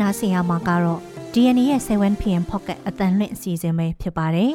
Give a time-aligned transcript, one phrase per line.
[0.00, 1.00] နားဆင်ရမှာကတော့
[1.32, 4.50] DNA ရဲ့ 7PM Pocket အတန်လွင့်အစီအစဉ်ပဲဖြစ်ပါတယ်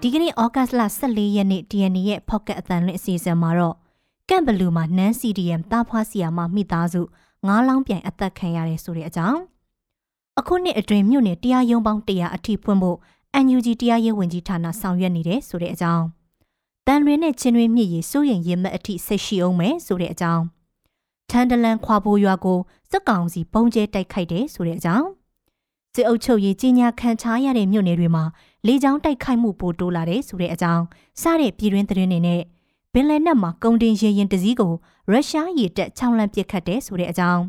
[0.00, 3.76] ဒီကနေ့ဩဂတ်လ14ရက်နေ့ DNA ရဲ့ Pocket အတန်လွင့်အစီအစဉ်မှာတော့
[4.28, 7.02] ကန့်ဘလူးမှာနန်း CDM တားဖွားစီယာမမိသားစု
[7.46, 9.40] ငားလောင်းပြိုင်အသက်ခံရတယ်ဆိုတဲ့အကြောင်း
[10.38, 12.98] အခုနှစ်အတွင်းမြို့နယ်တရားရုံးပေါင်း100အထိဖွင့်ဖို့
[13.44, 16.04] NUG တရားရေးဝန်ကြီးဌာနဆောင်ရွက်နေတယ်ဆိုတဲ့အကြောင်း
[16.86, 20.44] တန်လွင်နဲ့ချင်းတွင်းမြစ်ရည်စိုးရင်ရင်မက်အထိဆက်ရှိအောင်မယ်ဆိုတဲ့အကြောင်း
[21.29, 22.59] ထန်တလန်ခွာပိုးရွာကို
[22.91, 25.07] စက်ကောင်စီပုံကျဲတိုက်ခိုက်တယ်ဆိုတဲ့အကြောင်း
[25.95, 28.23] စစ်အုပ်ချုပ်ရေးကြီးညာခံချားရတဲ့မြို့နယ်တွေမှာ
[28.67, 30.83] လေကြောင်းတိုက်ခိုက်မှုပိုတိုးလာတယ်ဆိုတဲ့အကြောင်း
[31.21, 32.41] စတဲ့ပြည်တွင်းသတင်းတွေနဲ့
[32.93, 34.73] ဘင်လယ်နက်မှာကုန်တင်ရေရင်တစည်းကို
[35.11, 37.43] ရုရှားရေတပ်6လန့်ပစ်ခတ်တယ်ဆိုတဲ့အကြောင်း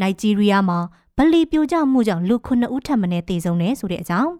[0.00, 0.78] နိုင်ဂျီးရီးယားမှာ
[1.16, 4.32] ဗလီပြိုကျမှုကြောင့်လူ9ဦးထပ်မံတေဆုံးတယ်ဆိုတဲ့အကြောင်း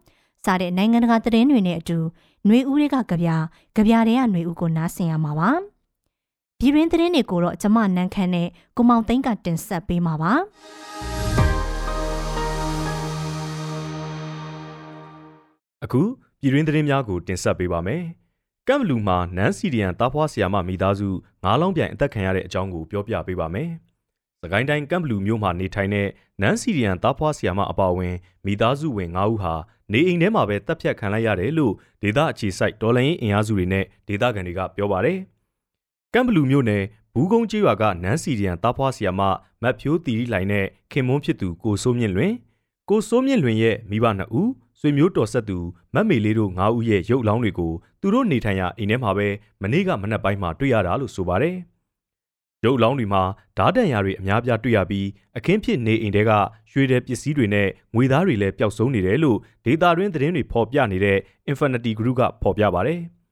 [0.45, 1.99] စတဲ့နိုင်ငံတကာသတင်းတွေနဲ့အတူ
[2.47, 3.31] ຫນွေဦးတွေကကြပြ
[3.75, 5.51] ကြပြတွေကຫນွေဦးကိုနားဆင်ရမှာပါ
[6.64, 8.48] ပြည်ရင်းသတင်းတွေကိုတော့ကျမနန်းခမ်းနဲ့
[8.78, 10.34] ကိုမောင်သိန်းကတင်ဆက်ပေးမှာပါ
[15.84, 16.02] အခု
[16.42, 18.04] ပြည်ရင်းသတင်းများကိုတင်ဆက်ပေးပါမယ်
[18.68, 21.10] ကမ်ဘလူမှာနန်းစီဒီယန်တားဖွားဆီယာမမိသားစု
[21.44, 23.70] ငါးလောင်းပြိုင်အသက်ခံရတဲ့အကြောင်းကိုပြောပြပေးပါမယ်
[24.42, 26.08] စကိုင်းတိုင်းကမ်ဘလူမြို့မှာနေထိုင်တဲ့
[26.42, 29.54] နန်းစီရီယန်သားဖွားဆီယာမအပါအဝင်မိသားစုဝင်9ဦးဟာ
[29.92, 35.20] နေအိမ်ထဲမှာပဲတပ်ဖြတ်ခံလိုက်ရတယ်လို့ဒေသအခြေစိုက်ဒေါ်လာရင်းအင်အားစုတွေနဲ့ဒေသခံတွေကပြောပါတယ်။
[36.16, 36.84] ကမ်ဘလူမြို့နယ်
[37.14, 39.22] ဘူးကုန်းကျေးရွာကနန်းစီရီယန်သားဖွားဆီယာမ
[39.62, 42.32] မတ်ဖြိုးတီရီလိုင်နဲ့ခင်မွန်းဖြစ်သူကိုစိုးမြင့်လွင်
[42.90, 45.58] ကိုစိုးမြင့်လွင်ရဲ့မိဘနှစ်ဦးဆွေမျိုးတော်ဆက်သူ
[45.94, 49.28] မတ်မေလေးတို့9ဦးရဲ့ရုပ်အလောင်းတွေကိုသူတို့နေထိုင်ရာအိမ်ထဲမှာပဲ
[49.62, 51.56] မနေ့ကမနက်ပိုင်းမှာတွေ့ရတာလို့ဆိုပါတယ်။
[52.66, 53.24] ရုပ်လောင်းတွေမှာ
[53.58, 56.32] ဓာတ်တန်ရာတွေအများပြားတွေ့ရပြီးအခင်းဖြစ်နေအိမ်တဲက
[56.72, 61.18] ရွှေတဲ့ပစ္စည်းတွေနဲ့ငွေသားတွေလည်းပျောက်ဆုံးနေတယ်လို့ဒေတာတွင်းသတင်းတွေဖော်ပြနေတဲ့
[61.52, 63.02] Infinity Group ကဖော်ပြပါတယ်။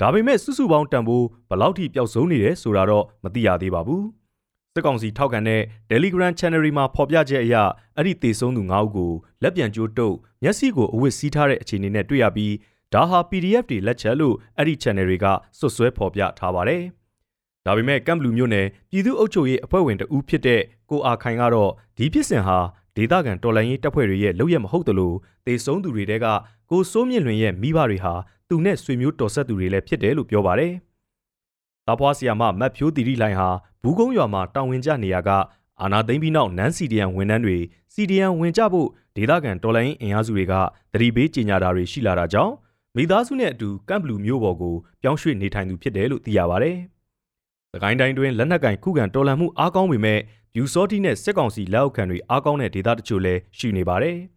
[0.00, 4.02] ဒါပေမဲ့စုစုပေါင်းတန်ဖိုးဘယ်လောက်ထိပျောက်ဆုံးနေတယ်ဆိုတာတော့မသိရသေးပါဘူး။
[4.74, 5.60] စစ်ကောင်စီထောက်ခံတဲ့
[5.90, 7.56] Telegram Channel မှာဖော်ပြချက်အရ
[7.96, 9.12] အဲ့ဒီတေဆုံးသူ9ဦးကို
[9.42, 12.54] လက်ပြန်ကျိုးတုပ်မျက်စိကိုအဝတ်စီးထားတဲ့အခြေအနေနဲ့တွေ့ရပြီး
[12.94, 15.26] ဒါဟာ PDF တွေလက်ချက်လို့အဲ့ဒီ channel တွေက
[15.58, 16.82] စွတ်စွဲဖော်ပြထားပါတယ်။
[17.66, 20.60] ဒါပေမဲ့ကမ်ဘလူမြို့နယ်ပြည်သူ့အုပ်ချုပ်ရေးအဖွဲ့ဝင်တဦးဖြစ်တဲ့
[20.90, 22.58] ကိုအာခိုင်ကတော့ဒီဖြစ်စဉ်ဟာ
[22.96, 25.12] ဒေသခံတော်လှန်ရေးတပ်ဖွဲ့တွေရဲ့လုပ်ရမဟုတ်သလို
[25.46, 26.26] တေဆုံးသူတွေတဲက
[26.70, 28.14] ကိုစိုးမြင့်လွင်ရဲ့မိဘတွေဟာ
[28.48, 30.72] သူနဲ့ဆွေမျိုးတော်ဆက်သူတွေလည်းဖြစ်တယ်လို့ပြောပါတယ်။
[31.86, 33.48] တာဖွားဆီယာမမတ်ဖြိုးတီရီလိုင်ဟာ
[33.82, 35.30] ဘူးကုန်းရွာမှာတာဝန်ကျနေရက
[35.80, 37.56] အာနာသိမ့်ပြီးနောက်နန်းစီဒီယန်ဝန်ထမ်းတွေ
[37.94, 40.54] စီဒီယန်ဝင်ကြဖို့ဒေသခံတော်လှန်ရေးအင်အားစုတွေက
[40.92, 42.54] တတိပေးကြေညာတာတွေရှိလာတာကြောင့်
[42.96, 46.72] မိသားစုနဲ့အတူကမ်ဘလူမျိုးပေါ်ကိုပြောင်းရွှေ့နေထိုင်သူဖြစ်တယ်လို့သိရပါဗျ။။
[47.72, 50.20] သခိုင်းတိုင်းတွင်လက်နက်ကင်ခုခံတော်လှန်မှုအားကောင်းပေမဲ့
[50.56, 54.16] ယူစောတိနဲ့စစ်ကောင်စီလက်အောက်ခံတွေအားကောင်းတဲ့ဒေသတချို့လည်းရှိနေပါတယ်။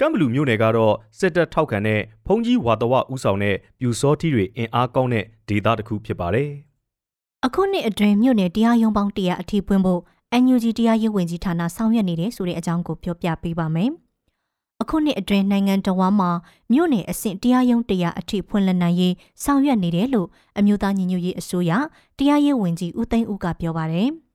[0.00, 6.50] ကမ်ဘလူမြို့နယ်ကတော့စစ်တပ်ထောက်ခံတဲ့ဖုန်ကြီးဝါတဝဥဆောင်တဲ့ပြူစောတိတွေအင်အားကောင်းတဲ့ဒေသတစ်ခုဖြစ်ပါတယ်။
[7.46, 10.00] အခုနှစ်အတွင်းမြို့နယ်တရားရုံးပေါင်း100အထိပွင့်ဖို့
[10.42, 13.90] NUG တရားရေးဝန်ကြီးဌာနဆောင်ရွက်နေတယ်ဆိုတဲ့အကြောင်းကိုပြောပြပေးပါမယ်။
[14.82, 16.30] အခုနှစ်အတွင်းနိုင်ငံတော်ဝမ်းမှာ
[16.72, 20.28] မြို့နယ်အဆင့်တရားရုံးတရားအထိဖွင့်လှစ်နိုင်ရေးဆောင်ရွက်နေတယ်လို့
[20.58, 21.72] အမျိုးသားညီညွတ်ရေးအစိုးရ
[22.18, 24.10] တရားရေးဝန်ကြီးဦးသိန်းဦးကပြောပါတယ်။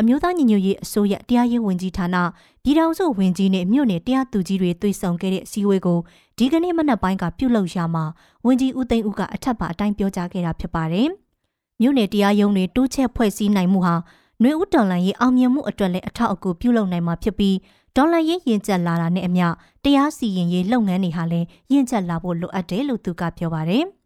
[0.00, 2.16] အမျိုးသားညီညွတ်ရေးအစိုးရတရားရေးဝန်ကြီးဌာန
[2.62, 5.98] ပြည်ထောင်စုဝန်ကြီးနဲ့မြို့နယ်တရားသူကြီးတွေတွေ့ဆုံခဲ့တဲ့အစည်းအဝေးကို
[6.38, 8.04] ဒီကနေ့မနက်ပိုင်းကပြုလုပ်ရမှာ
[8.46, 11.08] ဝန်ကြီးဦးသိန်းဦးကအထက်ပါအတိုင်းပြောကြားခဲ့တာဖြစ်ပါတယ်။
[11.80, 13.94] မြို့နယ်တရားရုံးတွေတိုးချက်ဖွဲ့စည်းနိုင်မှုဟာ
[14.40, 17.56] ຫນွေဥတော်လန်ရေးအောင်မြင်မှုအတွက်လည်းအထောက်အကူပြုလုပ်နိုင်မှာဖြစ်ပြီး
[17.96, 19.46] ဒေါ်လာရေးရင်ကျက်လာတာနဲ့အမျှ
[19.84, 23.84] တရားစီရင်ရေးလုပ်ငန်းတွေဟာလည်းရင်ကျက်လာဖို့လိုအပ်တယ်လို့သူကပြောပါတယ်။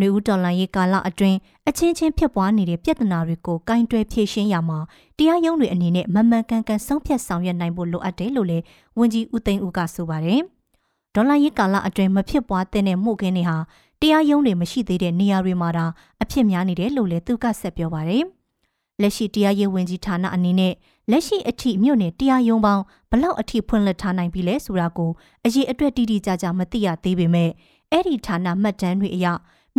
[0.00, 1.38] နှွေဦးဒေါ်လာရေးကာလအတွင်း
[1.68, 4.78] အချင်းချင်းဖြစ်ပွားနေတဲ့ပြဿနာတွေကိုကင်တွယ်ဖြေရှင်းရမှာ
[5.18, 8.64] တရားရုံးတွေအနေနဲ့မမှန်ကန်ကန်ဆုံးဖြတ်ဆောင်ရွက်နိုင်ဖို့လိုအပ်တယ်လို့လည်း
[8.98, 10.40] ဝန်ကြီးဦးသိန်းဦးကဆိုပါတယ်။
[11.14, 13.56] ဒေါ်လာရေးကာလအတွင်းမဖြစ်ပွားတဲ့မှုခင်းတွေဟာ
[14.00, 15.86] တရားရုံးတွေမရှိသေးတဲ့နေရာတွေမှာဒါ
[16.22, 18.24] အဖြစ်များနေတယ်လို့လည်းသူကဆက်ပြောပါတယ်။
[19.00, 20.74] လက်ရှိတရားရေးဝန်ကြီးဌာနအနေနဲ့
[21.10, 25.10] လက်ရှိအထိမြို့နယ်တရားရုံးပေါင်းဘလောက်အထိဖွင့်လှစ်ထားနိုင်ပြီလဲဆိုတာကို
[25.44, 27.50] အရေးအတွက်တိတိကျကျမသိရသေးပေမဲ့
[27.90, 29.26] အဲ့ဒီဌာနမှတ်တမ်းတွေအရ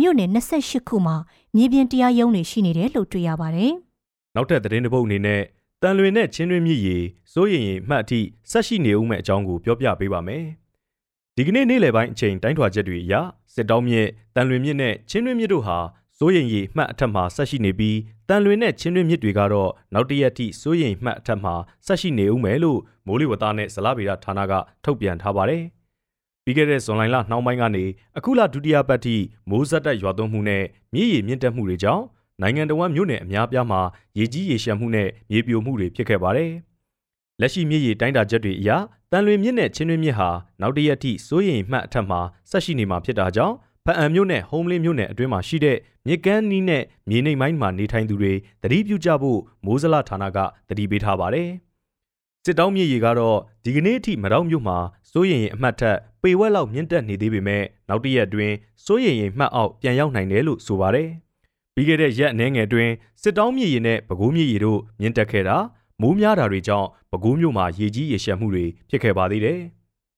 [0.00, 1.16] မြို့နယ်28ခုမှာ
[1.56, 3.72] မြေပြင်တရားရုံးတွေရှိနေတယ်လို့တွေ့ရပါတယ်။
[4.34, 5.42] နောက်ထပ်သတင်းတစ်ပုဒ်အနေနဲ့
[5.82, 6.96] တန်လွင်နဲ့ချင်းတွင်းမြစ်ရီ
[7.32, 10.44] စိုးရင်ရင်မှတ်အထိဆက်ရှိနေဦးမဲ့အကြောင်းကိုပြောပြပေးပါမယ်။
[11.36, 13.14] ဒီကနေ့နေ့လယ်ပိုင်းအချိန်တိုင်းထွာချက်တွေအရ
[13.54, 15.78] စစ်တောင်းမြစ်တန်လွင်မြစ်နဲ့ချင်းတွင်းမြစ်တို့ဟာ
[16.18, 17.98] စိုးရင်ရီမှတ်အထက်မှာဆက်ရှိနေပြီး
[18.28, 21.54] တန်လွင်နဲ့ချင်းတွင်းမြစ်တွေကတော့နောက်တရက်ထိစိုးရင်မှတ်အထက်မှာ
[21.86, 24.52] ဆက်ရှိနေဦးမယ်လို့မိုးလေဝသနဲ့ဇလဗေဒဌာနက
[24.84, 25.64] ထုတ်ပြန်ထားပါတယ်။
[26.44, 27.84] ပြီးခဲ့တဲ့ဇွန်လနှောင်းပိုင်းကနေ
[28.18, 29.16] အခုလဒုတိယပတ်ထိ
[29.50, 32.04] မိုးဆက်တက်ရွာသွန်းမှုနဲ့မြစ်ရည်မြင့်တက်မှုတွေကြောင့်
[32.40, 33.80] နိုင်ငံတော်ဝန်မြို့နယ်အများပြားမှာ
[34.18, 36.50] ရေကြီးရေရှမ်းမှုနဲ့မြေပြိုမှုတွေဖြစ်ခဲ့ပါတယ်။
[37.40, 38.70] လက်ရှိမြစ်ရည်တိုင်းတာချက်တွေအရ
[39.10, 40.28] တန်လွင်မြစ်နဲ့ချင်းတွင်းမြစ်ဟာ
[40.60, 43.54] နောက်တရက်ထိစိုးရင်မှတ်အထက်မှာဆက်ရှိနေမှာဖြစ်တာကြောင့်
[43.86, 51.48] ဖအံမြို့နယ်ဟုံးလင်းမြို့နယ်အတွင်းမှာရှိတဲ့မြစ်ကမ်းနီးနဲ့မြေနိမ့်ပိုင်းမှာနေထိုင်သူတွေသတိပြုကြဖို့မိုးစလဌာနကသတိပေးထားပါတယ်။
[52.44, 54.76] စစ်တောင်းမြေရီကတော့ဒီကနေ့အထိမတော်မြို့မှာ
[55.10, 58.54] စိုးရင်ရင်အမှတ်ထက် ပေဝက်လောက်မြင့်တက်နေသေးပေမဲ့နောက်တစ်ရက်အတွင်း
[58.84, 61.08] စိုးရင်ရင်မှတ်အောက်ပြန်ရောက်နိုင်တယ်လို့ဆိုပါတယ်။
[61.74, 62.92] ပြီးခဲ့တဲ့ရက်အနည်းငယ်အတွင်း
[63.22, 65.56] စစ်တောင်းမြေရီနဲ့ပဲခူးမြေရီတို့မြင့်တက်ခဲ့တာ
[66.00, 69.60] မိုးများတာတွေကြောင့်ပဲခူးမြို့မှာရေကြီးရေရှမ်းမှုတွေဖြစ်ခဲ့ပါသေးတယ်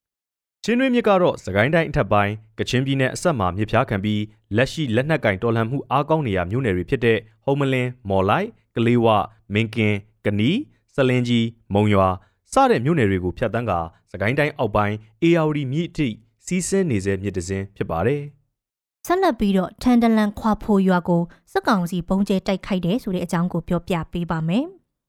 [0.64, 4.22] ။ချင်းတွင်းမြစ်ကတော့စကိုင်းတိုင်းအထက်ပိုင်းကချင်ပြည်နယ်အဆက်မှာမြစ်ဖျားခံပြီး
[4.56, 9.06] လက်ရှိလက်နက်ကင်တော်လှန်မှုအားကောင်းနေရမြို့နယ်တွေဖြစ်တဲ့ဟုံမလင်းမော်လိုက်ကလေးဝ
[9.54, 10.58] မင်းကင်ကနီး
[10.94, 12.08] စလင်းကြီးမုံရွာ
[12.54, 13.72] စတဲ့မြို့နယ်တွေကိုဖျက်ဆီးက
[14.12, 16.08] စကိုင်းတိုင်းအောက်ပိုင်းအေယာဝတီမြစ်အထိ
[16.46, 18.22] စီးဆင်းနေစေမြစ်တစင်းဖြစ်ပါတယ်
[19.06, 21.22] ဆက်လက်ပြီးတော့ထန်တလန်ခွာဖိုရွာကို
[21.52, 24.64] စက်ကောင်စီပုံကျဲတိုက်ခိုက်တယ်ဆိုတဲ့အကြောင်းကိုပြောပြပေးပါမယ်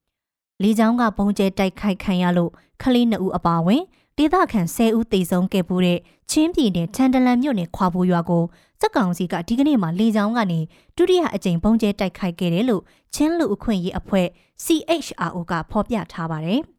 [0.61, 2.51] ။လေကြောင်းကပုံကျဲတိုက်ခိုက်ခံရလို့
[2.81, 3.83] ခလေးနှစ်ဦးအပါအဝင်
[4.17, 5.99] ဒေသခံ10ဦးသေဆုံးခဲ့ပူတဲ့
[6.31, 8.43] ချင်းပြည်နယ်ထန်တလန်မြို့နယ်ခွာဖိုရွာကို
[8.81, 10.59] စက်ကောင်စီကဒီကနေ့မှလေကြောင်းကနေ
[10.95, 12.83] ဒုတိယအကြိမ်ပုံကျဲတိုက်ခိုက်ခဲ့တယ်လို့
[13.15, 14.27] ချင်းလူအခွင့်ရေးအဖွဲ့
[14.65, 16.61] CHRO ကဖော်ပြထားပါတယ်။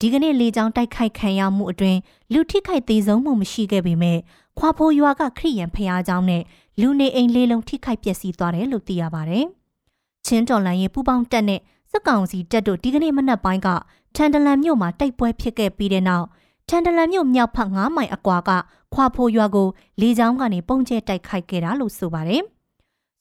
[0.00, 1.98] ဒီကနေ့လေကြောင်းတိုက်ခိုက်ခံရမှုအတွင်း
[2.32, 4.18] လူထိခိုက်သေးဆုံးမှုမရှိခဲ့ပေမဲ့
[4.58, 6.42] ခွာဖိုရွာကခရီးရန်ဖျားเจ้าနဲ့
[6.80, 9.44] လူနေအိမ်လေးလုံးထိခိုက်ပျက်စီးသွားတယ်လို့သိရပါတယ်။
[10.26, 13.68] ချင်းတော်လန်ရေးပူပေါင်းတက်နဲ့စက်ကောင်စီတက်တို့ဒီကနေ့မနက်ပိုင်းက
[14.14, 16.26] ထန်တလန်မြို့မှာတိုက်ပွဲဖြစ်ခဲ့ပြီးတဲ့နောက်
[16.68, 18.50] ထန်တလန်မြို့မြောက်ဖက်9မိုင်အကွာက
[18.94, 19.68] ခွာဖိုရွာကို
[20.00, 22.42] လေကြောင်းကနေပုံကျဲတိုက်ခိုက်ခဲ့တာလို့ဆိုပါတယ်။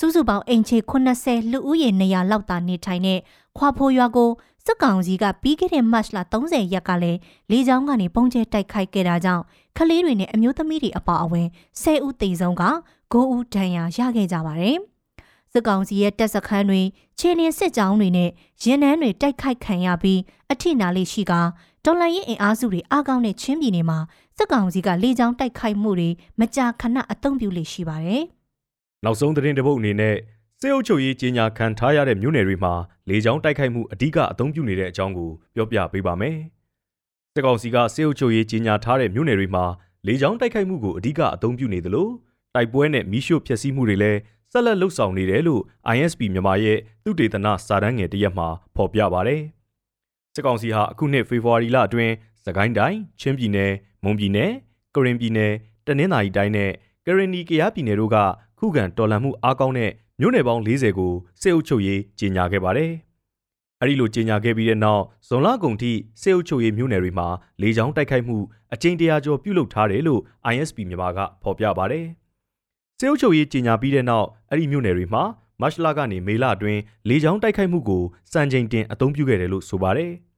[0.03, 3.19] စုစုပေါင်းအိမ်ခြေ80လူဦးရေ200လောက်သာနေထိုင်တဲ့
[3.57, 4.31] ခွာဖိုရွာကို
[4.67, 7.19] စစ်ကောင်စီကပြီးခဲ့တဲ့မတ်လ30ရက်ကလည်း
[7.51, 9.43] လေကြောင်းကနေပုံကျဲတိုက်ခိုက်ခဲ့တာကြောင့်
[9.77, 11.49] ကလေးတွေနဲ့အမျိုးသမီးတွေအပါအဝင်
[11.83, 12.65] 10ဦးသေဆုံးက
[13.13, 14.77] 9ဦးဒဏ်ရာရခဲ့ကြပါတယ်။
[15.53, 16.81] စစ်ကောင်စီရဲ့တပ်စခန်းတွေ
[17.19, 18.31] ခြေလျင်စစ်ကြောင်းတွေနဲ့
[18.63, 20.21] ရင်နှန်းတွေတိုက်ခိုက်ခံရပြီး
[20.53, 21.33] အထိနာလေးရှိက
[21.85, 23.99] တော်လှန်ရေးအင်အားစုတွေအားကောင်းတဲ့ချင်းပြည်နယ်မှာ
[24.37, 26.09] စစ်ကောင်စီကလေကြောင်းတိုက်ခိုက်မှုတွေ
[26.41, 28.25] မကြာခဏအသုံးပြုလေရှိပါတယ်။
[29.04, 30.16] နောက်ဆုံးသတင်းတစ်ပုဒ်အနေနဲ့
[30.60, 32.74] စေအုပ်ချုပ်ရေးကြီးညာခံထားရတဲ့မြို့နယ်တွေမှာ
[33.10, 36.38] လေကြောင်းတိုက်ခိုက်မှုအ धिक အသုံးပြုနေတဲ့အကြောင်းကိုပြောပြပေးပါမယ်။
[37.34, 39.66] စစ်ကောင်စီကစေအုပ်ချုပ်ရေးကြီးညာထားတဲ့မြို့နယ်တွေမှာ
[40.08, 42.10] လေကြောင်းတိုက်ခိုက်မှုကိုအ धिक အသုံးပြုနေသလို
[42.56, 44.20] တိုက်ပွဲနဲ့မီးရှို့ဖျက်ဆီးမှုတွေလည်း
[44.52, 45.62] ဆက်လက်လှုပ်ဆောင်နေတယ်လို့
[45.96, 49.38] ISP မြန်မာရဲ့သုတေသနစာတမ်းငယ်တစ်ရက်မှာဖော်ပြပါဗျ။
[50.34, 52.14] စစ်ကောင်စီဟာအခုနှစ်ဖေဖော်ဝါရီလအတွင်း
[52.46, 53.72] စကိုင်းတိုင်းချင်းပြည်နယ်
[54.04, 54.52] မွန်ပြည်နယ်
[54.96, 55.54] ကရင်ပြည်နယ်
[55.88, 56.72] တနင်္သာရီတိုင်းနဲ့
[57.06, 58.18] ကရင်နီကယားပြည်နယ်တို့က
[58.61, 59.91] ခုခံတော်လှန်မှုအားကောင်းတဲ့
[60.21, 62.93] မြို့နယ်ပေါင်း40ကိုစစ်အုပ်ချုပ်ရေးကြီးညာခဲ့ပါတယ်။
[63.81, 65.93] အဲဒီလိုကြီးညာခဲ့ပြီးတဲ့နောက်ဇွန်လကုန်ထိ
[66.23, 67.29] စစ်အုပ်ချုပ်ရေးမြို့နယ်တွေမှာ
[67.63, 68.37] လေကြောင်းတိုက်ခိုက်မှု
[68.75, 70.21] အကြိမ်တရာကျော်ပြုလုပ်ထားတယ်လို့
[70.53, 72.07] ISP မြန်မာကဖော်ပြပါတယ်။
[72.99, 75.23] စစ်အုပ်ချုပ်ရေးကြီးညာပြီးတဲ့နောက်အဲ့ဒီမြို့နယ်တွေမှာ
[75.61, 78.03] မတ်လကနေမေလအတွင်းလေကြောင်းတိုက်ခိုက်မှုကို
[78.33, 80.13] စံချိန်တင်အသုံးပြုခဲ့တယ်လို့ဆိုပါတယ်။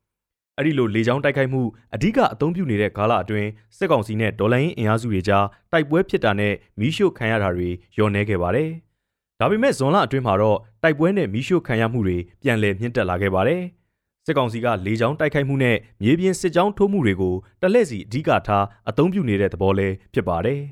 [0.58, 1.62] အဲ့ဒီလိုလေကြောင်းတိုက်ခိုက်မှု
[1.96, 8.70] အ धिक အသုံးပြုနေတဲ့ကာလအတွင်းစစ်ကောင်စီနဲ့ဒေါ်လာရင်းအင်အားစုတွေကြားတိုက်ပွဲဖြစ်တာနဲ့မီးရှို့ခံရတာတွေလျော့နေခဲ့ပါတယ်။
[9.40, 13.62] ဒါပေမဲ့ဇွန်လအတွင်းမှာတော့တိုက်ပွဲနဲ့မီးရှို့ခံရမှုတွေပြန်လည်မြင့်တက်လာခဲ့ပါတယ်။
[14.26, 20.60] စစ်ကောင်စီကလေကြောင်းတိုက်ခိုက်မှုနဲ့မြေပြင်စစ်ကြောင်းထိုးမှုတွေကိုတလက်စီအ धिक ထားအသုံးပြုနေတဲ့သဘောလည်းဖြစ်ပါတယ်။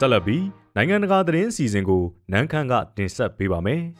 [0.00, 0.44] တက်လက်ပြီး
[0.76, 2.02] နိုင်ငံတကာသတင်းအစီအစဉ်ကို
[2.32, 3.82] နန်းခမ်းကတင်ဆက်ပေးပါမယ်။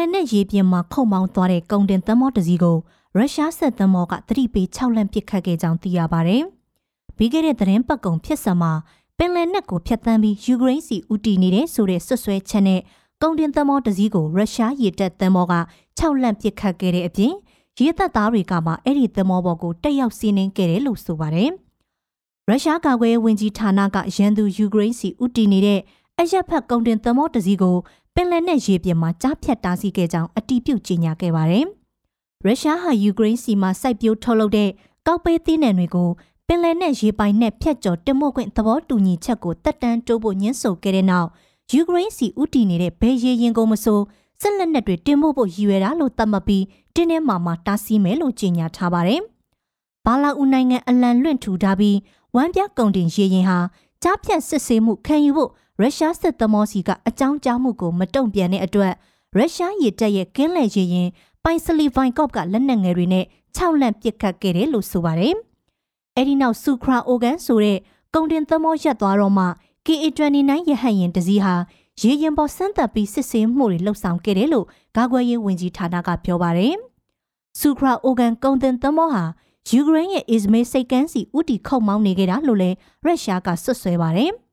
[0.00, 2.76] လယ်နက်ရေပြင်မှာခုံမောင်းသွားတဲ့ကုန်တင်သင်္ဘောတစ်စီးကို
[3.16, 6.42] ရုရှားစစ်သင်္ဘောကသတိပေး6လန့်ပစ်ခတ်ခဲ့ကြောင်းသိရပါတယ်။
[7.16, 8.72] ပြီးခဲ့တဲ့သတင်းပတ်ကုံဖြစ်စမှာ
[9.18, 12.80] ပင်လယ်နက်ကိုဖျက်ဆီးပြီးယူကရိန်းစီဦးတည်နေတဲ့ဆိုတဲ့ဆွဆွဲချက်နဲ့
[13.22, 15.54] ကုန်တင်သင်္ဘောတစ်စီးကိုရုရှားရေတပ်သင်္ဘောက
[15.98, 17.34] 6လန့်ပစ်ခတ်ခဲ့တဲ့အပြင်
[17.78, 21.50] ရေတပ်သားတွေကမှအဲ့ဒီသမောဘော်ကိုတက်ရောက်စီးနှင်းခဲ့တယ်လို့ဆိုပါတယ်။
[22.48, 25.80] ရုရှားကာကွယ်ရေးဝန်ကြီးဌာနကရန်သူယူကရိန်းစီဦးတည်နေတဲ့
[26.18, 27.76] အရက်ဖက်ကုန်တင်သမောတစည်းကို
[28.14, 31.66] ပင်လယ်နဲ့ရေပြင်မှာကြားဖြတ်တားဆီးခဲ့ကြောင်းအတည်ပြုကြေညာခဲ့ပါတယ်။
[32.44, 34.70] ရုရှားဟာယူကရိန်းစီမှာစိုက်ပျိုးထုတ်လုပ်တဲ့
[35.06, 36.10] ကောက်ပဲသီးနှံတွေကို
[36.46, 41.28] ပင်လယ်နဲ့ရေပိုင်နဲ့ဖြတ်ကျော်တင်မို့ခွင့်သဘောတူညီချက်ကိုတက်တန်းတိုးဖို့ညှင်းဆိုခဲ့တဲ့နောက်
[41.72, 44.00] ယူကရိန်းစီဦးတည်နေတဲ့ဘယ်ရေရင်ကုန်မဆို
[44.40, 46.64] စစ်လက်နက်တွေတင်ဖို့ဖို့ရည်ရွယ်တာလို့သတ်မှတ်ပြီး
[46.94, 49.20] တင်းထဲမှာမှတားဆီးမယ်လို့ကြေညာထားပါတယ်။
[50.04, 51.96] ဘာလာဦးနိုင်ငံအလံလွင့်ထူထားပြီး
[52.36, 53.58] ဝမ်ပြကုန်တင်ရေရင်ဟာ
[54.02, 55.50] ကြားဖြတ်စစ်ဆေးမှုခံယူဖို့
[55.80, 58.92] ရုရှားစစ်သမောစီကအကြောင်းကြားမှုကိုမတုံ့ပြန်တဲ့အတွက်
[59.34, 61.08] ရုရှားရေတပ်ရဲ့ကင်းလှည့်ရေရင်
[61.44, 63.24] ပိုင်စလီဗိုင်ကော့ကလက်နက်ငယ်တွေနဲ့
[63.56, 65.34] 6လန့်ပစ်ခတ်ခဲ့တယ်လို့ဆိုပါတယ်။
[66.16, 67.78] အဲဒီနောက်ဆူခရာအိုဂန်ဆိုတဲ့
[68.14, 69.46] ကုန်တင်သမောရက်သွားတော့မှ
[69.86, 71.54] KA29 ရဟတ်ရင်တစည်းဟာ
[72.00, 76.74] ရေရင်ပေါ်ဆန်းသက်ပြီးစစ်ဆေးမှုတွေလှုပ်ဆောင်ခဲ့တယ်လို့ကာကွယ်ရေးဝန်ကြီးဌာနကပြောပါတယ်။
[77.60, 79.24] ဆူခရာအိုဂန်ကုန်တင်သမောဟာ
[79.68, 84.32] ယူကရိန်းရဲ့အစ္စမေးစိတ်ကန်းစီဥတီခုတ်မောင်းနေခဲ့တာလို့လည်းရုရှားကဆွတ်ဆွဲပါတယ်။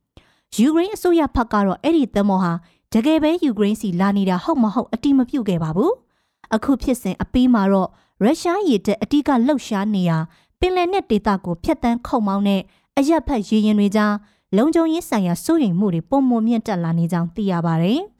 [0.55, 2.51] ယူကရိန်းအစိုးရဘက်ကတော့အဲ့ဒီသမောဟာ
[2.93, 5.91] တကယ်ပဲယူကရိန်းစီလာနေတာဟုတ်မဟုတ်အတိမပြုတ်ခဲ့ပါဘူး။
[6.55, 7.89] အခုဖြစ်စဉ်အပြီးမှာတော့
[8.23, 10.17] ရုရှားရေတပ်အတိကလှုပ်ရှားနေရာ
[10.59, 12.61] ပင်လယ်နက်ဒေသကိုဖျက်ဆီးခုံမောင်းတဲ့
[12.97, 14.13] အရက်ဖက်ရေရင်တွေကြား
[14.57, 18.01] လုံခြုံရေးဆိုင်ရာစိုးရိမ်မှုတွေပုံမမြင့်တက်လာနေကြောင်းသိရပါတယ်။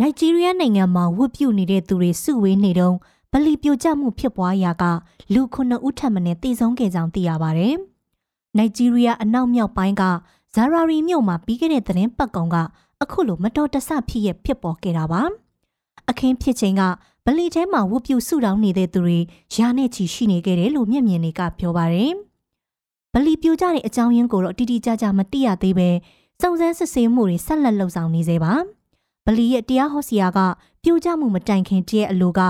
[0.00, 3.00] နိုင်ဂျီးရီးယားနိုင်ငံမှာဝတ်ပြုနေတဲ့သူတွေစုဝေးနေတုန်းဗ
[3.44, 4.84] လီပြိုကျမှုဖြစ်ပွားရာက
[5.34, 7.74] လူ9ဦးထပ်မံတည်ဆုံးခဲ့ကြောင်းသိရပါတယ်။
[8.56, 10.02] နိုင်ဂျီးရီးယားအနောက်မြောက်ပိုင်းက
[10.54, 12.56] ဇာရာရီမြို့မှာပြီးခဲ့တဲ့သတင်းပတ်ကောင်က
[13.02, 15.22] အခုလိုမတော်တဆဖြစ်ရဖြစ်ပေါ်ခဲ့တာပါ။
[16.10, 16.82] အခင်းဖြစ်ချိန်က
[17.24, 19.18] ဗလီထဲမှာဝတ်ပြုဆုတောင်းနေတဲ့သူတွေ
[19.54, 22.12] ရာနဲ့ချီရှိနေခဲ့တယ်လို့မျက်မြင်တွေကပြောပါတယ်။
[23.12, 25.88] ဗလီပြိုကျတဲ့အကြောင်းရင်းကိုတော့တိတိကျကျမသိရသေးပဲ
[26.40, 28.52] စုံစမ်းစစ်ဆေးမှုတွေဆက်လက်လှုပ်ဆောင်နေသေးပါ။
[29.26, 30.38] ဗလီရဲ့တရားဟောဆရာက
[30.82, 32.40] ပြိုကျမှုမတိုင်ခင်တည်းအလိုက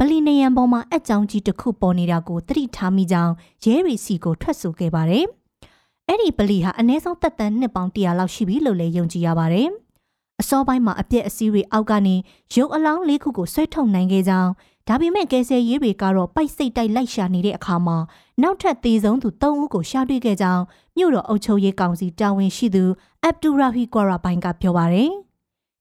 [0.00, 3.32] ဗလီနေရန်ပေါ်မှာအကြောင်းကြီးတစ်ခုပေါ်နေတာကိုသတိထားမိကြောင်း
[3.64, 5.24] ရဲရီစီကိုထွက်ဆိုခဲ့ပါတယ်။
[6.08, 9.68] အဲ့ဒီဗလီဟာအနည်းဆုံးသက်တမ်းနှစ်ပေါင်း100လောက်ရှိပြီလို့လည်းယုံကြည်ရပါတယ်။
[10.40, 12.16] အစောပိုင်းမှာအပြက်အစည်းတွေအောက်ကနေ
[12.54, 14.50] ရုပ်အလောင်းလေးခုကိုဆွဲထုတ်နိုင်ခဲ့ကြောင်း
[14.88, 17.98] ဒါပေမဲ့ကယ်ဆယ်ရေးတွေကတော့ပိုက်စိတ်တိုက်လိုက်ရှာနေတဲ့အခါမှာ
[18.42, 20.62] နောက်ထပ်သေးဆုံးသူ၃ဦးကိုရှာတွေ့ခဲ့ကြောင်း
[20.96, 22.84] မြို့တော်အုပ်ချုပ်ရေးကောင်စီတာဝန်ရှိသူ
[23.22, 25.12] အဗ်ဒူရာဟီကွာရာဘိုင်ကပြောပါတယ်။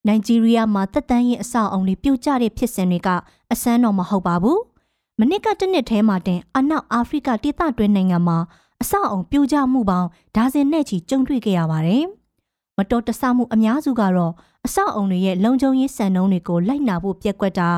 [0.08, 3.10] နိုင်ဂျီးရီးယားမှာတက်တန်းရင်အဆောက်အုံတွေပြုတ်ကျတဲ့ဖြစ်စဉ်တွေက
[3.52, 4.60] အစမ်းတော့မဟုတ်ပါဘူး။
[5.20, 8.38] မနစ်ကတနစ်ထဲမှာတင်အနောက်အာဖရိကဒေသတွင်းနိုင်ငံမှာ
[8.82, 12.04] အဆောက်အုံပြိုကျမှုပေါင်းဒါဇင်နဲ့ချီကြုံတွေ့ခဲ့ရပါတယ်။
[12.78, 14.34] မတော်တဆမှုအများစုကတော့
[14.66, 17.70] အဆောက်အုံတွေရဲ့လုံခြုံရေးစံနှုန်းတွေကိုလိုက်နာဖို့ပြက်ကွက်တာ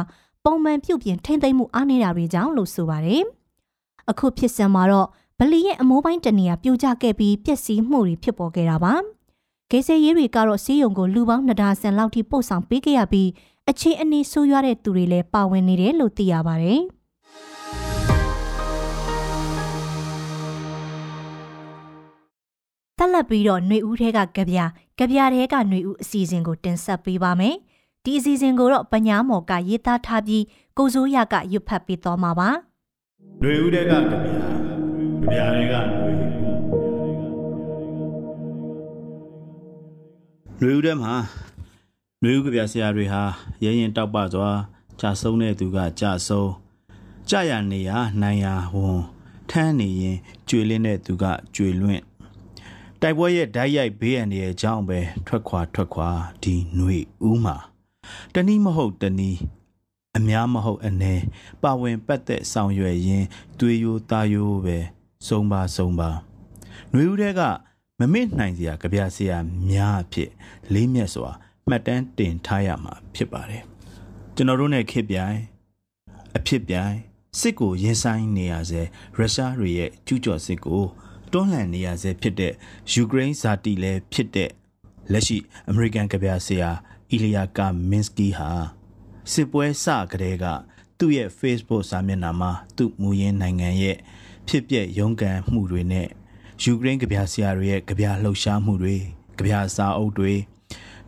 [0.44, 3.24] ပုံမှန်ပြုပြင်ထိမ့်သိမ်းမှုအားနည်းတာတွေကြောင့်လို့ဆိုပါတယ်။
[4.10, 5.08] အခုဖြစ်စံမှာတော့
[5.40, 8.94] ဗလီရဲ့အမိုးပိုင်းတနေရာပြိုကျခဲ့ပြီးပျက်စီးမှုတွေဖြစ်ပေါ်ခဲ့တာပါ။
[9.71, 13.29] ကေဆယ်ရေးတွေကတော့စီးရုံကိုလူပေါင်းနှစ်ဒါဇင်လောက်ထိပို့ဆောင်ပေးခဲ့ရပြီး
[13.71, 16.81] အခြေအနေဆိုးရွားတဲ့သူတွေလည်းပါဝင်နေတယ်လို့သိရပါတယ်။
[22.99, 24.59] တက်လက်ပြီးတော့ຫນွေဦးထဲကကြပြ
[24.99, 27.55] ကြပြထဲကຫນွေဦးအစီအစဉ်ကိုတင်ဆက်ပေးပါမယ်။
[28.05, 30.45] ဒီအစီအစဉ်ကိုတော့ပညာမော်ကရေးသားထားပြီး
[30.79, 32.49] ကိုစိုးရကရွတ်ဖတ်ပေးသွားမှာပါ။
[33.41, 34.37] ຫນွေဦးထဲကကြပြကြ
[35.31, 36.26] ပြထဲကຫນွေ
[40.59, 41.15] ຫນွေဦးထဲမှာ
[42.21, 43.23] ຫນွေဦးကြပြဆရာတွေဟာ
[43.65, 44.51] ရဲရင်တောက်ပစွာ
[45.01, 46.53] ကြာဆုံးတဲ့သူကကြာဆုံး
[47.29, 47.91] ကြာရနေရ
[48.23, 49.01] နိုင်ရဝန်
[49.51, 50.17] ထမ်းနေရင်
[50.49, 51.25] ကြွေလင်းတဲ့သူက
[51.55, 52.03] ကြွေလွင့်
[53.01, 56.11] တိုက်ပွဲရဲ့ဓာတ်ရိုက်ဘေးအန္တရာယ်ကြောင့်ပဲထွက်ခွာထွက်ခွာ
[56.43, 56.99] ဒီຫນွေ
[57.29, 57.57] ဦးမှာ
[58.35, 59.41] တနည်းမဟုတ်တနည်း
[60.17, 61.15] အများမဟုတ်အနေ
[61.63, 63.27] ပါဝင်ပတ်သက်ဆောင်ရွက်ရင်း
[63.59, 64.79] သွေးရိုးသားရိုးပဲ
[65.27, 66.11] စုံပါစုံပါ
[66.91, 67.43] ຫນွေဦးတွေက
[68.02, 69.38] မမေ့နိုင်စရာကြပြစရာ
[69.70, 70.30] များအဖြစ်
[70.74, 71.32] လေးမြတ်စွာ
[71.70, 73.64] မှတ်တမ်းတင်ထားရမှာဖြစ်ပါတယ်
[74.36, 75.40] ကျွန်တော်တို့ ਨੇ ခေပြိုင်
[76.38, 76.96] အဖြစ်ပြိုင်
[77.40, 78.82] စစ်ကိုရင်ဆိုင်နေရစေ
[79.18, 80.84] ရုရှားတွေရဲ့ကျူးကျော်စစ်ကို
[81.32, 82.54] တွန်းလှန်နေရဆဲဖြစ်တဲ့
[82.92, 84.52] ယူကရိန်းဇာတိလည်းဖြစ်တဲ့
[85.12, 85.38] လက်ရှိ
[85.70, 86.70] အမေရိကန်ကဗျာဆရာ
[87.12, 88.50] အီလီယာကာမင်စကီဟာ
[89.32, 90.46] စစ်ပွဲစကတည်းက
[90.98, 93.98] သူ့ရဲ့ Facebook စာမျက်နှာမှာသူ့မူရင်းနိုင်ငံရဲ့
[94.48, 96.10] ဖြစ်ပျက်ရုန်းကန်မှုတွေနဲ့
[96.62, 98.96] ယူကရိန်းကဗျာဆရာတွေရဲ့ကဗျာလှုပ်ရှားမှုတွေ
[99.40, 100.34] ကဗျာစာအုပ်တွေ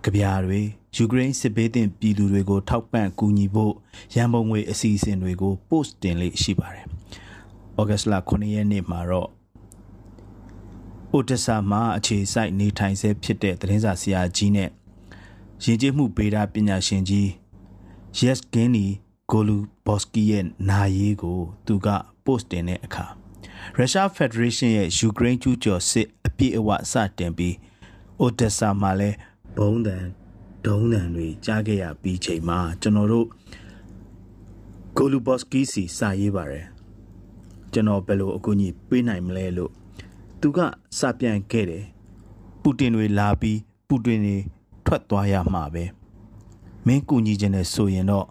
[0.05, 0.59] ကဗျာတွေ
[0.95, 3.73] ယူကရိန်းစစ်ဘေးသင့်ပြည်သူတွေကိုထောက်ပံ့ကူညီဖို့
[4.15, 6.85] ရန်ပုံငွေအစီအစဉ်တွေကို post တင်လေးရှိပါတယ်။
[7.79, 9.29] ဩဂတ်လ9ရက်နေ့မှာတော့
[11.11, 14.69] အိုတဆာမှာအခြေစိုက်နေထိုင်ဆဲဖြစ်တဲ့သတင်းစာဆရာကြီးနဲ့
[15.63, 17.27] ယဉ်ကျေးမှုဗေဒပညာရှင်ကြီး
[18.19, 18.87] Yes Gini
[19.31, 21.87] Goluboski ရဲ့နာရေးကို သူက
[22.25, 23.18] post တင်တဲ့အခါ
[23.79, 27.55] Russia Federation ရဲ့ယူကရိန်းကျူးကျော်စစ်အပြည့်အဝစတင်ပြီး
[28.19, 29.17] အိုတဆာမှာလည်း
[29.57, 30.05] ဘုံတန်
[30.65, 33.27] ဒုံးတန်တွေကြားခဲ့ရပြီးချိန်မှာကျွန်တော်တို့
[34.97, 36.65] Goluboski စီစာရေးပါတယ်
[37.73, 39.71] ကျွန်တော်ဘယ်လိုအကူအညီပေးနိုင်မလဲလို့
[40.39, 40.59] သူက
[40.99, 41.85] စပြန်ခဲ့တယ်
[42.61, 44.37] ပူတင်တွေလာပြီးပူတင်တွေ
[44.85, 45.83] ထွက်သွားရမှာပဲ
[46.85, 48.25] မင်းကူညီခြင်းနဲ့ဆိုရင်တော့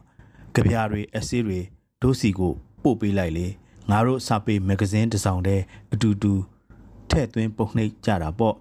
[0.54, 1.60] ကြပြတွေအစစ်တွေ
[2.02, 3.46] ဒိုးစီကိုပို့ပေးလိုက်လေ
[3.90, 6.32] ငါတို့စာပေမဂ္ဂဇင်းတစ်စောင်တည်းအတူတူ
[7.10, 8.54] ထဲ့သွင်းပုံနှိပ်ကြတာပေါ့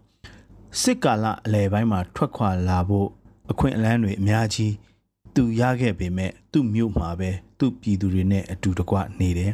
[0.81, 3.07] စစ်ကာလအလယ်ပိုင်းမှာထွက်ခွာလာဖို့
[3.51, 4.73] အခွင့်အလမ်းတွေအများကြီး
[5.35, 7.29] သူရခဲ့ပေမဲ့သူ့မြို့မှာပဲ
[7.59, 9.53] သူ့ပြည်သူတွေနဲ့အတူတကွနေတယ်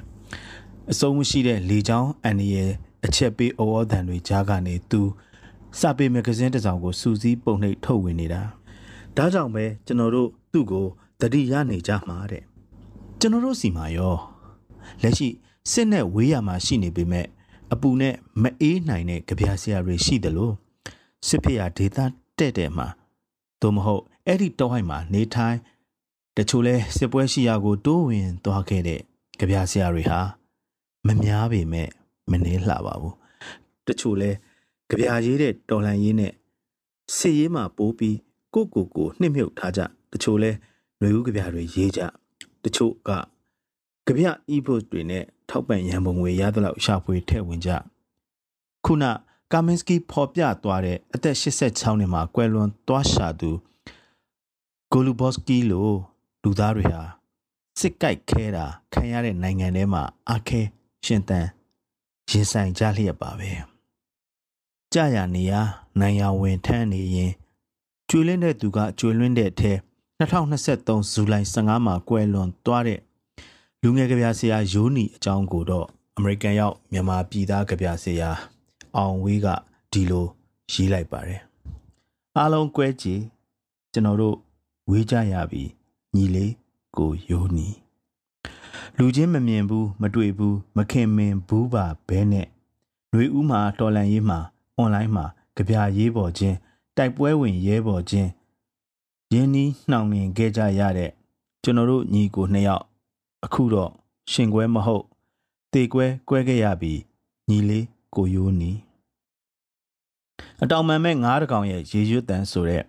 [0.92, 2.72] အစုံမရှိတဲ့လေချောင်းအန်ဒီရဲ့
[3.06, 5.02] အချက်ပေးဩဝါဒံတွေကြားကနေသူ
[5.80, 8.42] စာပေမဂ္ဂဇင်းတစ်စောင်ကိုစူးစီးပုံနှိပ်ထုတ်ဝင်နေတာ
[9.18, 10.86] ဒါကြောင့်ပဲကျွန်တော်တို့သူ့ကို
[11.22, 12.44] တတိရနေကြမှာတဲ့
[13.20, 14.16] ကျွန်တော်တို့စီမှာရော
[15.02, 15.28] လက်ရှိ
[15.72, 17.28] စစ်နဲ့ဝေးရမှာရှိနေပေမဲ့
[17.74, 20.54] အပူနဲ့မအေးနိုင်တဲ့ကြပြဆရာတွေရှိတယ်လို့
[21.28, 21.98] စစ်ဖေးရဒေသ
[22.40, 22.88] တဲ့တဲ့မှာ
[23.62, 25.58] သို့မဟုတ်အဲ့ဒီတောဟိုက်မှာနေထိုင်
[26.38, 29.02] တချို့လဲစစ်ပွဲရှိရာကိုတိုးဝင်သွားခဲ့တဲ့
[29.40, 30.20] ကြပြဆရာတွေဟာ
[31.08, 31.90] မများပေမဲ့
[32.32, 33.16] မနှဲလှပါဘူး
[33.88, 34.32] တချို့လဲ
[34.90, 36.34] ကြပြာရေးတဲ့တော်လန်ရေးနဲ့
[37.18, 38.18] စစ်ရေးမှာပိုးပြီး
[38.54, 39.82] ကိုကိုကိုနှစ်မြုပ်ထားကြ
[40.14, 40.52] တချို့လဲ
[41.00, 42.02] ຫນွေဦးကြပြာတွေရေးကြ
[42.64, 43.10] တချို့က
[44.06, 47.70] ကြပြ e-book တွေနဲ့ထောက်ပံ့ရန်ပုံငွေရသလောက်ရှာဖွေထည့်ဝင်ကြ
[48.86, 49.04] ခုန
[49.52, 53.52] ကာမင်စကီဖော်ပြသွားတဲ့အသက်86နှစ်မှာကွယ်လွန်သွားရှာသူ
[54.92, 55.90] ဂိုလူဘော့စကီလို
[56.44, 57.02] လူသားတွေဟာ
[57.80, 60.62] စစ်ကိုက်ခဲတာခံရတဲ့နိုင်ငံထဲမှာအခဲ
[61.06, 61.48] ရှင်သန်
[62.30, 63.52] ရင်ဆိုင်ကြလျက်ပါပဲ
[64.94, 65.54] ကြာရနေရ
[66.00, 67.32] နိုင်ရဝင်ထမ်းနေရင်
[68.10, 69.74] ကျွေလင်းတဲ့သူကကျွေလွင်းတဲ့အထဲ
[70.20, 73.00] 2023ဇူလိုင်15မှာကွယ်လွန်သွားတဲ့
[73.86, 75.88] လူငယ်ကဗျာဆရာယိုးနီအကြောင်းကိုတော့
[76.18, 78.30] အမေရိကန်ရောက်မြန်မာပြည်သားကဗျာဆရာ
[78.98, 79.48] အောင်ဝေးက
[79.92, 80.26] ဒီလို
[80.72, 81.42] ရေးလိုက်ပါတယ်
[82.38, 83.20] အားလုံးကွဲကြည်
[83.94, 84.38] ကျွန်တော်တို့
[84.90, 85.64] ဝေးကြရပြီ
[86.16, 86.54] ညီလေး
[86.98, 87.68] ကိုယိုးနီ
[88.98, 92.48] လူချင်းမမြင်ဘူးမတွေ့ဘူးမခင်မင်ဘူးပါဘဲနဲ့
[93.12, 94.40] ຫນွေဦးမှာတော်လန်ရေးမှာ
[94.78, 95.26] အွန်လိုင်းမှာ
[95.56, 96.56] ကြပြရေးပေါ်ခြင်း
[96.98, 98.30] တိုက်ပွဲဝင်ရဲပေါ်ခြင်း
[99.34, 101.12] ရင်းနှီးနှောင်မြင်ခဲ့ကြရတဲ့
[101.64, 102.86] ကျွန်တော်တို့ညီကိုနှစ်ယောက်
[103.46, 103.92] အခုတော့
[104.32, 105.06] ရှင်ကွဲမဟုတ်
[105.74, 106.94] တေကွဲကွဲခဲ့ရပြီ
[107.50, 107.86] ညီလေး
[108.16, 108.72] ကိုယိုးနီ
[110.64, 112.84] အတောင်မှန်မဲ့ငါးတကောင်ရဲ့ရေရွတ်တန်ဆိုတဲ့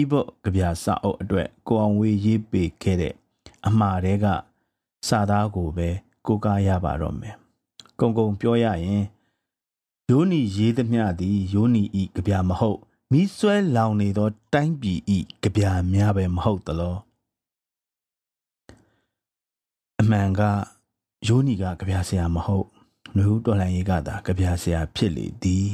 [0.00, 3.14] ebook ကြပြစာအုပ်အတွက်ကိုအောင်ဝေးရေးပေးခဲ့တဲ့
[3.66, 4.26] အမှားတွေက
[5.08, 5.88] စာသားကိုပဲ
[6.26, 7.34] ကိုကားရပါတော့မယ်။
[8.00, 9.04] ကုံကုံပြောရရင်
[10.10, 12.78] ယိုးနီရေးသမျှသည်ယိုးနီဤကြပြမဟုတ်
[13.12, 16.96] မိဆွဲလောင်နေသောတိုင်းပြည်ဤကြပြများပဲမဟုတ်သလော
[20.00, 20.42] အမှန်က
[21.26, 22.66] ယိုးနီကကြပြဆရာမဟုတ်
[23.16, 25.72] နှွေဦးတော်လှန်ရေးကသာကြပြဆရာဖြစ်လေသည်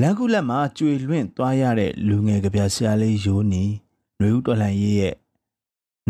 [0.00, 3.64] လန်ကူလက်မှာကြွေလွင့်သွားရတဲ့လူငယ်ကြပြဆရာလေးယိုးနီ
[4.18, 5.14] နှွေဦးတော်လှန်ရေးရဲ့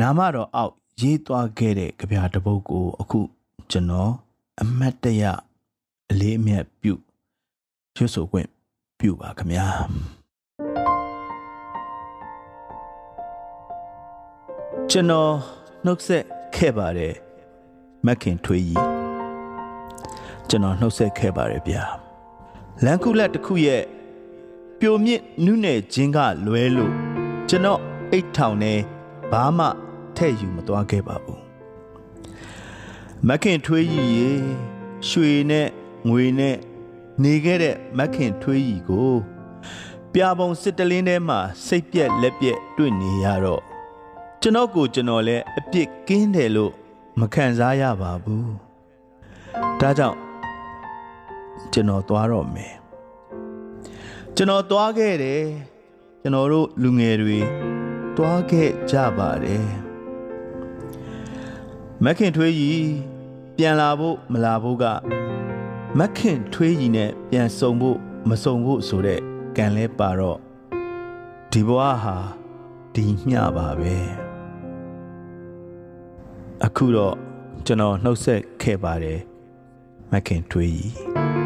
[0.00, 3.20] နာမတော်အောက်ရေးသွားခဲ့တဲ့ကြပြတပုတ်ကိုအခု
[3.70, 4.12] ကျွန်တော်
[4.60, 5.24] အမတ်တရ
[6.10, 6.94] အလေးအမြတ်ပြု
[7.96, 8.48] ရွှတ်ဆိုခွင့်
[8.98, 9.68] ပြုပါခင်ဗျာ
[14.90, 15.32] ကျွန်တော်
[15.84, 17.14] နှုတ်ဆက် ခဲ့ပါတယ်
[18.06, 18.84] မက်ခင်ထွေးကြီး
[20.48, 21.84] ကျွန်တော်နှုတ်ဆက်ခဲ့ပါတယ်ဗျာ
[22.84, 23.82] လန်ကူလက်တစ်ခုရဲ့
[24.80, 26.92] ပြိုမြင့်နုနယ်ချင်းကလွဲလို့
[27.48, 27.80] ကျွန်တော်
[28.12, 28.78] အိတ်ထောင်နဲ့
[29.32, 29.66] ဘာမှ
[30.16, 31.40] ထဲ့ယူမသွားခဲ့ပါဘူး
[33.26, 34.30] မက်ခင်ထွေးကြီးရေ
[35.08, 35.68] ရွှေနဲ့
[36.08, 36.56] ငွေနဲ့
[37.22, 39.12] နေခဲ့တဲ့မက်ခင်ထွေးကြီးကို
[40.12, 43.75] ပြာပုံစစ်တလင်းထဲမှာစိတ်ပြက်လက်ပြက်တွေ့နေရတော့
[44.46, 46.72] ကျွန်တော်ကိုကျွန်တော်လည်းအပြစ်ကင်းတယ်လို့
[47.20, 48.54] မခံစားရပါဘူး
[49.80, 50.18] ဒါကြောင့်
[51.72, 52.74] ကျွန်တော်သွားတော့မယ်
[54.36, 55.42] ကျွန်တော်သွားခဲ့တယ်
[56.22, 57.38] ကျွန်တော်တို့လူငယ်တွေ
[58.16, 59.68] သွားခဲ့ကြပါတယ်
[62.04, 62.86] မက်ခင်ထွေးကြီး
[63.56, 64.84] ပြန်လာဖို့မလာဖို့က
[65.98, 69.20] မက်ခင်ထွေးကြီးနဲ့ပြန်ဆုံဖို့မဆုံဖို့ဆိုတဲ့
[69.56, 70.38] ကံလဲပါတော့
[71.52, 72.16] ဒီဘဝဟာ
[72.94, 74.25] ဒီမျှပါပဲ
[76.64, 77.14] အခုတော့
[77.66, 79.20] ကျွန်တော်နှုတ်ဆက်ခဲ့ပါတယ်
[80.12, 80.90] မက်ခင်ထွေးကြီး။